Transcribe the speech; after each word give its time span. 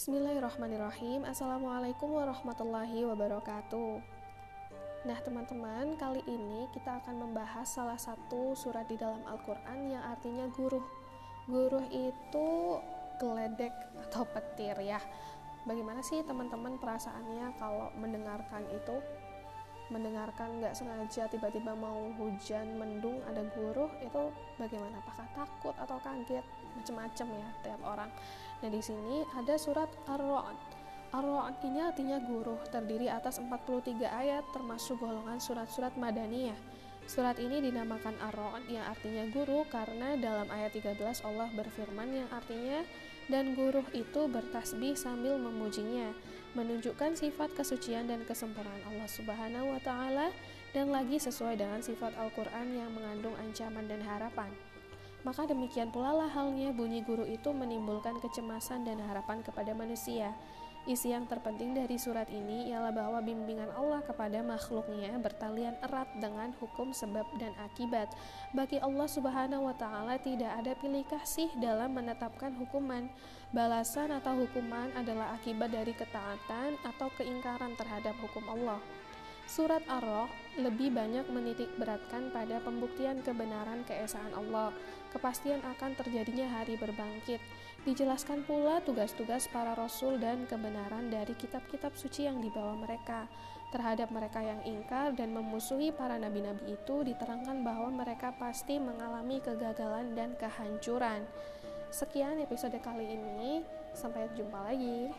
Bismillahirrahmanirrahim. 0.00 1.28
Assalamualaikum 1.28 2.16
warahmatullahi 2.16 3.04
wabarakatuh. 3.04 4.00
Nah 5.04 5.18
teman-teman 5.20 5.92
kali 6.00 6.24
ini 6.24 6.64
kita 6.72 7.04
akan 7.04 7.28
membahas 7.28 7.68
salah 7.68 8.00
satu 8.00 8.56
surat 8.56 8.88
di 8.88 8.96
dalam 8.96 9.20
Al-Quran 9.28 9.92
yang 9.92 10.00
artinya 10.00 10.48
guruh. 10.56 10.80
Guruh 11.44 11.84
itu 11.92 12.48
geledek 13.20 13.76
atau 14.08 14.24
petir 14.24 14.72
ya. 14.80 15.04
Bagaimana 15.68 16.00
sih 16.00 16.24
teman-teman 16.24 16.80
perasaannya 16.80 17.60
kalau 17.60 17.92
mendengarkan 18.00 18.64
itu 18.72 19.04
mendengarkan 19.90 20.62
nggak 20.62 20.72
sengaja 20.72 21.26
tiba-tiba 21.28 21.74
mau 21.74 22.10
hujan 22.16 22.78
mendung 22.78 23.18
ada 23.26 23.42
guruh 23.54 23.90
itu 24.00 24.30
bagaimana? 24.56 25.02
Apakah 25.02 25.26
takut 25.34 25.74
atau 25.76 25.98
kaget? 26.00 26.46
Macam-macam 26.78 27.26
ya 27.34 27.48
tiap 27.66 27.80
orang. 27.82 28.10
Nah 28.62 28.70
di 28.70 28.80
sini 28.80 29.26
ada 29.34 29.54
surat 29.58 29.90
ar-ra'd. 30.06 30.58
Ar-ra'd 31.10 31.58
ini 31.66 31.82
artinya 31.82 32.22
guruh 32.22 32.62
terdiri 32.70 33.10
atas 33.10 33.42
43 33.42 33.98
ayat 34.06 34.46
termasuk 34.54 35.02
golongan 35.02 35.42
surat-surat 35.42 35.92
madaniyah 35.98 36.56
Surat 37.10 37.42
ini 37.42 37.58
dinamakan 37.58 38.14
Ar-Ra'd 38.22 38.70
yang 38.70 38.86
artinya 38.86 39.26
guru 39.34 39.66
karena 39.66 40.14
dalam 40.14 40.46
ayat 40.46 40.70
13 40.78 40.94
Allah 41.26 41.50
berfirman 41.58 42.06
yang 42.06 42.30
artinya 42.30 42.86
dan 43.26 43.58
guru 43.58 43.82
itu 43.90 44.30
bertasbih 44.30 44.94
sambil 44.94 45.34
memujinya, 45.34 46.14
menunjukkan 46.54 47.18
sifat 47.18 47.50
kesucian 47.58 48.06
dan 48.06 48.22
kesempurnaan 48.22 48.86
Allah 48.86 49.10
Subhanahu 49.10 49.74
wa 49.74 49.82
taala 49.82 50.30
dan 50.70 50.94
lagi 50.94 51.18
sesuai 51.18 51.58
dengan 51.58 51.82
sifat 51.82 52.14
Al-Qur'an 52.14 52.70
yang 52.78 52.94
mengandung 52.94 53.34
ancaman 53.42 53.90
dan 53.90 54.06
harapan. 54.06 54.54
Maka 55.26 55.50
demikian 55.50 55.90
pula 55.90 56.14
lah 56.14 56.30
halnya 56.30 56.70
bunyi 56.70 57.02
guru 57.02 57.26
itu 57.26 57.50
menimbulkan 57.50 58.22
kecemasan 58.22 58.86
dan 58.86 59.02
harapan 59.02 59.42
kepada 59.42 59.74
manusia. 59.74 60.30
Isi 60.88 61.12
yang 61.12 61.28
terpenting 61.28 61.76
dari 61.76 62.00
surat 62.00 62.24
ini 62.32 62.72
ialah 62.72 62.88
bahwa 62.88 63.20
bimbingan 63.20 63.68
Allah 63.76 64.00
kepada 64.00 64.40
makhluknya 64.40 65.12
bertalian 65.20 65.76
erat 65.84 66.08
dengan 66.16 66.56
hukum 66.56 66.96
sebab 66.96 67.28
dan 67.36 67.52
akibat. 67.60 68.08
Bagi 68.56 68.80
Allah 68.80 69.04
Subhanahu 69.04 69.68
wa 69.68 69.76
taala 69.76 70.16
tidak 70.16 70.48
ada 70.48 70.72
pilih 70.80 71.04
kasih 71.04 71.52
dalam 71.60 71.92
menetapkan 71.92 72.56
hukuman. 72.56 73.12
Balasan 73.52 74.08
atau 74.08 74.40
hukuman 74.40 74.88
adalah 74.96 75.36
akibat 75.36 75.68
dari 75.68 75.92
ketaatan 75.92 76.80
atau 76.80 77.12
keingkaran 77.12 77.76
terhadap 77.76 78.16
hukum 78.24 78.48
Allah. 78.48 78.80
Surat 79.50 79.82
Ar-Rah 79.90 80.30
lebih 80.62 80.94
banyak 80.94 81.26
menitik 81.26 81.74
beratkan 81.74 82.30
pada 82.30 82.62
pembuktian 82.62 83.18
kebenaran 83.18 83.82
keesaan 83.82 84.30
Allah, 84.30 84.70
kepastian 85.10 85.58
akan 85.66 85.98
terjadinya 85.98 86.46
hari 86.46 86.78
berbangkit. 86.78 87.42
Dijelaskan 87.82 88.46
pula 88.46 88.78
tugas-tugas 88.86 89.50
para 89.50 89.74
rasul 89.74 90.22
dan 90.22 90.46
kebenaran 90.46 91.10
dari 91.10 91.34
kitab-kitab 91.34 91.98
suci 91.98 92.30
yang 92.30 92.38
dibawa 92.38 92.78
mereka. 92.78 93.26
Terhadap 93.74 94.14
mereka 94.14 94.38
yang 94.38 94.62
ingkar 94.62 95.18
dan 95.18 95.34
memusuhi 95.34 95.90
para 95.90 96.14
nabi-nabi 96.14 96.78
itu 96.78 97.02
diterangkan 97.02 97.66
bahwa 97.66 97.90
mereka 97.90 98.30
pasti 98.38 98.78
mengalami 98.78 99.42
kegagalan 99.42 100.14
dan 100.14 100.38
kehancuran. 100.38 101.26
Sekian 101.90 102.38
episode 102.38 102.78
kali 102.78 103.18
ini, 103.18 103.66
sampai 103.98 104.30
jumpa 104.38 104.62
lagi. 104.62 105.10